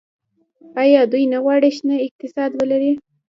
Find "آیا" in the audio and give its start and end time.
0.81-1.01